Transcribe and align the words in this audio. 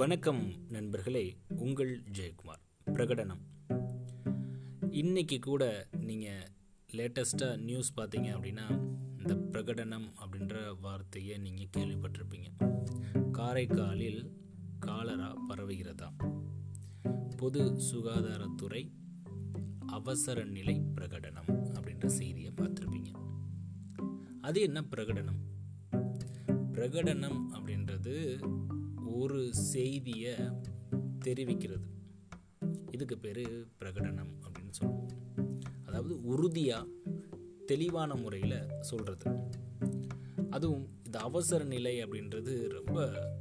வணக்கம் 0.00 0.52
நண்பர்களே 0.68 1.36
உங்கள் 1.48 2.02
ஜெயக்குமார். 2.12 2.62
பிரகடனம். 2.86 3.40
இன்னைக்கு 4.90 5.38
கூட 5.38 5.88
நீங்கள் 6.00 6.48
லேட்டஸ்ட்டாக 6.92 7.58
நியூஸ் 7.58 7.92
பார்த்தீங்க 7.96 8.28
அப்படின்னா 8.36 8.94
இந்த 9.18 9.34
பிரகடனம் 9.34 10.12
அப்படின்ற 10.20 10.80
வார்த்தையை 10.80 11.38
நீங்கள் 11.38 11.68
கேள்விப்பட்டிருப்பீங்க. 11.76 12.70
காரைக்காலில் 13.32 14.30
காலரா 14.78 15.36
பரவுகிறதா? 15.48 16.08
பொது 17.36 17.62
சுகாதாரத்துறை 17.62 18.90
அவசர 19.86 20.44
நிலை 20.44 20.82
பிரகடனம் 20.94 21.50
அப்படின்ற 21.50 22.06
செய்தியை 22.06 22.52
பார்த்துருப்பீங்க. 22.56 23.12
அது 24.40 24.60
என்ன 24.60 24.80
பிரகடனம்? 24.80 25.40
பிரகடனம் 26.72 27.40
அப்படின்றது 27.52 28.42
ஒரு 29.12 29.40
செய்தியை 29.54 30.34
தெரிவிக்கிறது. 31.26 31.86
இதுக்கு 32.90 33.16
பேர் 33.18 33.44
பிரகடனம் 33.80 34.32
அப்படின்னு 34.46 34.74
சொல்லுவோம். 34.80 35.10
அதாவது 35.86 36.14
உறுதியாக 36.22 36.88
தெளிவான 37.66 38.14
முறையில் 38.14 38.56
சொல்கிறது 38.80 39.26
அதுவும் 40.50 40.86
இந்த 41.04 41.18
அவசர 41.18 41.64
நிலை 41.64 41.92
அப்படின்றது 42.04 42.52
ரொம்ப 42.68 42.96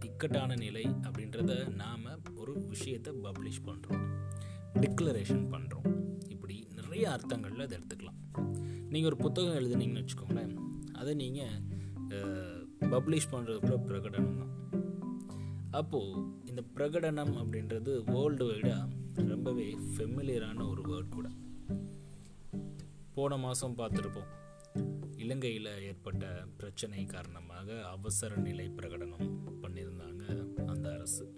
இக்கட்டான 0.08 0.56
நிலை 0.56 0.84
அப்படின்றத 0.86 1.52
நாம் 1.82 2.06
ஒரு 2.36 2.54
விஷயத்தை 2.68 3.14
பப்ளிஷ் 3.26 3.66
பண்ணுறோம் 3.68 4.06
டிக்ளரேஷன் 4.84 5.46
பண்ணுறோம் 5.54 5.88
இப்படி 6.28 6.68
நிறைய 6.76 7.06
அர்த்தங்களில் 7.16 7.66
அதை 7.66 7.78
எடுத்துக்கலாம். 7.80 8.20
நீங்கள் 8.92 9.10
ஒரு 9.12 9.16
புத்தகம் 9.16 9.58
எழுதுனீங்கன்னு 9.60 10.04
வச்சுக்கோங்களேன். 10.04 10.54
அதை 10.92 11.14
நீங்கள் 11.14 11.58
பப்ளிஷ் 12.96 13.32
பண்ணுறது 13.32 13.60
கூட 13.60 13.76
பிரகடனம் 13.88 14.40
தான் 14.40 14.54
அப்போது 15.72 16.24
இந்த 16.46 16.64
பிரகடனம் 16.76 17.34
அப்படின்றது 17.42 18.04
வேர்ல்டு 18.06 18.52
வைடாக 18.52 18.90
ரொம்பவே 19.16 19.74
ஃபெமிலியரான 19.74 20.70
ஒரு 20.70 20.82
வேர்ட் 20.82 21.10
கூட. 21.10 21.30
போன 23.14 23.38
மாதம் 23.38 23.78
பார்த்துருப்போம். 23.78 24.30
இலங்கையில் 25.16 25.66
ஏற்பட்ட 25.66 26.46
பிரச்சனை 26.58 27.06
காரணமாக 27.06 27.88
அவசர 27.88 28.36
நிலை 28.36 28.68
பிரகடனம் 28.68 29.38
பண்ணியிருந்தாங்க 29.62 30.24
அந்த 30.66 30.94
அரசு. 30.94 31.38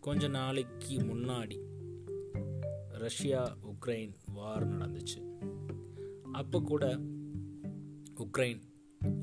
கொஞ்ச 0.00 0.28
நாளைக்கு 0.28 0.98
முன்னாடி 0.98 1.58
ரஷ்யா 2.88 3.56
உக்ரைன் 3.62 4.14
வார் 4.32 4.68
நடந்துச்சு. 4.68 5.36
அப்போ 6.32 6.60
கூட 6.60 6.98
உக்ரைன் 8.16 8.62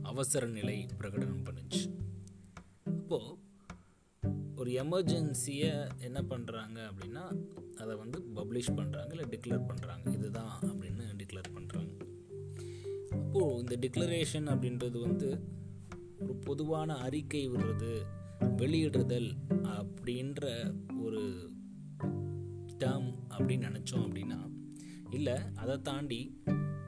அவசர 0.01 0.47
நிலை 0.47 0.85
பிரகடனம் 0.97 1.43
பண்ணுச்சு. 1.43 1.88
ஒரு 4.69 4.79
எமர்ஜென்சியை 4.81 5.69
என்ன 5.99 6.19
பண்ணுறாங்க 6.21 6.77
அப்படின்னா 6.87 7.21
அதை 7.77 7.93
வந்து 7.95 8.17
பப்ளிஷ் 8.35 8.69
பண்ணுறாங்க 8.75 9.09
இல்லை 9.09 9.25
டிக்ளேர் 9.29 9.63
பண்ணுறாங்க 9.67 10.05
இதுதான் 10.13 10.51
அப்படின்னு 10.63 11.05
டிக்ளேர் 11.17 11.49
பண்ணுறாங்க 11.55 11.93
அப்போது 13.15 13.55
இந்த 13.59 13.75
டிக்ளரேஷன் 13.81 14.47
அப்படின்றது 14.47 14.99
வந்து 14.99 15.29
ஒரு 16.19 16.35
பொதுவான 16.39 16.97
அறிக்கை 16.97 17.43
விடுறது 17.49 17.91
வெளியிடுதல் 18.57 19.29
அப்படின்ற 19.73 20.45
ஒரு 21.01 21.23
டேம் 22.77 23.09
அப்படின்னு 23.33 23.67
நினச்சோம் 23.69 24.05
அப்படின்னா 24.05 24.39
இல்லை 25.09 25.37
அதை 25.55 25.77
தாண்டி 25.81 26.21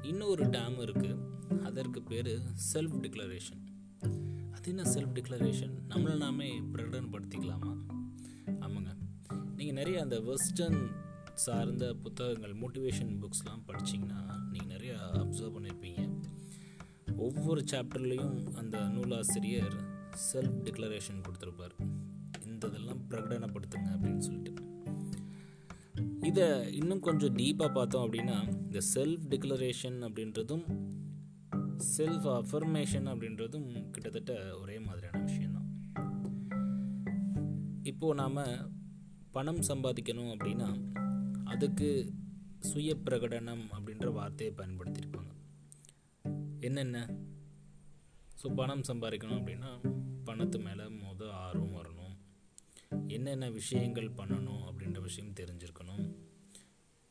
இன்னொரு 0.04 0.46
டேம் 0.50 0.80
இருக்குது 0.80 1.20
அதற்கு 1.64 2.02
பேர் 2.04 2.34
செல்ஃப் 2.74 2.98
டிக்ளரேஷன் 3.04 3.64
அது 4.62 4.76
என்ன 4.76 4.92
செல்ஃப் 4.92 5.14
டிக்ளரேஷன் 5.14 5.72
நம்மளை 5.90 6.18
நாமே 6.18 6.60
பிரகடனப்படுத்திக்கலாமா? 6.60 7.78
ஆமாங்க. 8.46 8.96
நீங்கள் 9.56 9.76
நிறைய 9.76 10.02
அந்த 10.02 10.20
வெஸ்டர்ன் 10.20 10.92
சார்ந்த 11.34 11.94
புத்தகங்கள் 11.94 12.54
மோட்டிவேஷன் 12.54 13.20
புக்ஸ்லாம் 13.22 13.64
படிச்சிங்கன்னா 13.68 14.48
நீங்கள் 14.52 14.78
நிறையா 14.78 14.96
அப்சர்வ் 15.14 15.54
பண்ணியிருப்பீங்க 15.56 16.20
ஒவ்வொரு 17.18 17.64
சாப்டர்லேயும் 17.72 18.54
அந்த 18.54 18.88
நூலாசிரியர் 18.88 19.74
செல்ஃப் 20.34 20.62
டிக்ளரேஷன் 20.64 21.22
கொடுத்துருப்பார். 21.22 21.90
இந்த 22.46 22.68
இதெல்லாம் 22.68 23.10
பிரகடனப்படுத்துங்க 23.10 23.90
அப்படின்னு 23.92 24.18
சொல்லிட்டு. 24.18 24.54
இதை 26.22 26.74
இன்னும் 26.74 27.00
கொஞ்சம் 27.00 27.36
டீப்பாக 27.36 27.74
பார்த்தோம் 27.74 28.12
அப்படின்னா 28.12 28.52
இந்த 28.52 28.80
செல்ஃப் 28.94 29.24
டிக்ளரேஷன் 29.30 30.00
அப்படின்றதும் 30.00 30.90
செல்ஃப் 31.98 32.28
அஃபர்மேஷன் 32.28 33.08
அப்படின்றதும் 33.12 33.90
கிட்டத்தட்ட 33.90 34.60
ஒரே 34.60 34.80
மாதிரியான 34.80 35.20
விஷயந்தான் 35.20 35.60
இப்போது 37.84 38.16
நாம் 38.16 38.72
பணம் 39.32 39.60
சம்பாதிக்கணும் 39.60 40.32
அப்படின்னா 40.36 40.70
அதுக்கு 41.44 42.14
சுய 42.60 42.96
பிரகடனம் 43.06 43.64
அப்படின்ற 43.72 44.14
வார்த்தையை 44.14 44.56
பயன்படுத்தியிருப்பாங்க. 44.56 45.32
என்னென்ன? 46.60 47.10
ஸோ 48.44 48.56
பணம் 48.56 48.82
சம்பாதிக்கணும் 48.82 49.40
அப்படின்னா 49.42 49.72
பணத்து 50.26 50.64
மேலே 50.64 50.84
முத 50.84 51.30
ஆர்வம் 51.30 51.76
வரணும். 51.76 52.18
என்னென்ன 53.08 53.50
விஷயங்கள் 53.50 54.10
பண்ணணும் 54.10 54.64
அப்படின்ற 54.70 55.02
விஷயம் 55.02 55.34
தெரிஞ்சிருக்கணும். 55.34 56.06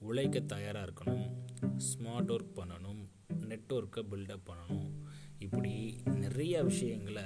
உழைக்க 0.00 0.41
தயாராக 0.41 0.91
இருக்கணும் 0.91 1.31
ஸ்மார்ட் 1.62 2.31
ஒர்க் 2.31 2.56
பண்ணணும் 2.56 3.09
நெட்ஒர்க்கை 3.49 4.03
பில்டப் 4.11 4.47
பண்ணணும். 4.47 4.91
இப்படி 5.38 6.00
நிறைய 6.05 6.65
விஷயங்களை 6.65 7.22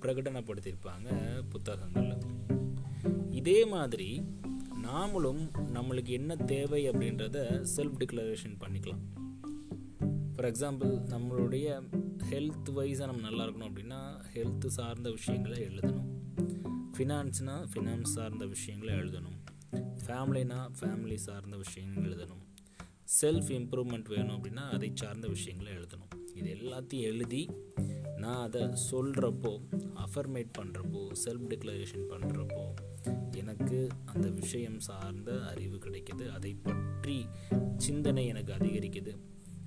பிரகடனப்படுத்தியிருப்பாங்க 0.00 1.14
புத்தகங்களில். 1.50 2.18
இதே 3.30 3.64
மாதிரி 3.64 4.22
நாமளும் 4.82 5.50
நம்மளுக்கு 5.74 6.08
என்ன 6.08 6.36
தேவை 6.36 6.90
அப்படின்றத 6.90 7.66
செல்ஃப் 7.76 7.96
டிக்ளரேஷன் 7.98 8.58
பண்ணிக்கலாம். 8.66 9.02
ஃபார் 10.34 10.50
எக்ஸாம்பிள் 10.50 10.90
நம்மளுடைய 11.14 11.88
ஹெல்த் 12.30 12.70
வைஸாக 12.76 13.04
நம்ம 13.04 13.20
நல்லா 13.20 13.44
இருக்கணும் 13.44 13.70
அப்படின்னா 13.70 14.24
ஹெல்த் 14.34 14.66
சார்ந்த 14.66 15.10
விஷயங்களை 15.10 15.62
எழுதணும். 15.62 16.06
ஃபினான்ஸ்னால் 16.98 17.66
ஃபினான்ஸ் 17.74 18.02
சார்ந்த 18.02 18.46
விஷயங்களை 18.46 18.94
எழுதணும். 18.94 19.38
ஃபேமிலினா 20.08 20.58
ஃபேமிலி 20.80 21.14
சார்ந்த 21.14 21.56
விஷயங்கள் 21.56 22.04
எழுதணும். 22.04 22.44
செல்ஃப் 23.20 23.50
இம்ப்ரூவ்மெண்ட் 23.56 24.08
வேணும் 24.08 24.34
அப்படின்னா 24.36 24.64
அதை 24.70 24.90
சார்ந்த 24.94 25.28
விஷயங்களை 25.28 25.72
எழுதணும். 25.72 26.12
இது 26.34 26.48
எல்லாத்தையும் 26.54 27.06
எழுதி 27.10 27.48
நான் 28.16 28.42
அதை 28.42 28.62
சொல்கிறப்போ 28.90 29.52
அஃபர்மேட் 30.04 30.50
பண்ணுறப்போ 30.58 31.02
செல்ஃப் 31.24 31.46
டிக்ளரேஷன் 31.52 32.06
பண்ணுறப்போ 32.12 32.64
எனக்கு 33.36 33.88
அந்த 34.04 34.28
விஷயம் 34.28 34.80
சார்ந்த 34.80 35.44
அறிவு 35.44 35.76
கிடைக்கிது. 35.76 36.28
அதை 36.28 36.54
பற்றி 36.54 37.26
சிந்தனை 37.76 38.26
எனக்கு 38.26 38.52
அதிகரிக்குது. 38.52 39.14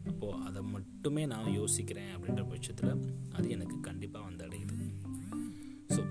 அப்போது 0.08 0.44
அதை 0.44 0.62
மட்டுமே 0.62 1.26
நான் 1.26 1.56
யோசிக்கிறேன் 1.60 2.12
அப்படின்ற 2.16 2.50
பட்சத்தில் 2.50 2.94
அது 3.32 3.50
எனக்கு 3.50 3.80
கண்டிப்பாக 3.80 4.26
வந்து 4.26 4.46
அடையுது 4.48 4.78
ஸோ 5.94 6.02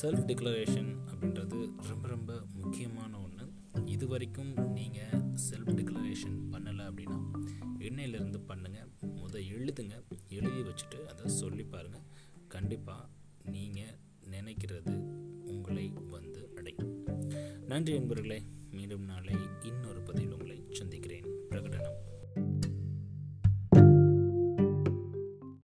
செல்ஃப் 0.00 0.26
டிக்ளரேஷன் 0.30 0.90
அப்படின்றது 1.10 1.58
ரொம்ப 1.88 2.08
ரொம்ப 2.08 2.32
முக்கியமான 2.54 3.12
ஒன்று 3.18 3.46
இது 4.02 4.10
வரைக்கும் 4.10 4.54
நீங்கள் 4.68 5.20
செல்ஃப் 5.50 5.74
டிக்ளரேஷன் 5.78 6.38
பண்ணலை 6.50 6.84
அப்படின்னா 6.90 7.18
இன்னையிலேருந்து 7.78 8.38
பண்ணுங்கள் 8.48 8.88
முத 9.16 9.34
எழுதுங்க. 9.56 9.92
எழுதி 10.28 10.62
வச்சுட்டு 10.62 11.04
அதை 11.04 11.28
சொல்லி 11.28 11.64
பாருங்கள் 11.64 12.00
கண்டிப்பாக 12.48 13.08
நீங்கள் 13.44 13.94
நினைக்கிறது 14.30 14.94
உங்களை 15.44 15.88
வந்து 15.88 16.52
அடையும். 16.56 17.04
நன்றி 17.66 17.98
நண்பர்களே 17.98 18.42
மீண்டும் 18.70 19.04
நாளை 19.04 19.34
இன்னொரு 19.62 20.00
பதிவில் 20.00 20.32
உங்களை 20.32 20.64
சந்திக்கிறேன். 20.70 21.24
பிரகடனம். 21.50 22.11